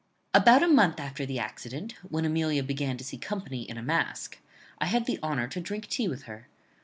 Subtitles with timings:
[0.33, 4.39] "About a month after the accident, when Amelia began to see company in a mask,
[4.79, 6.47] I had the honour to drink tea with her.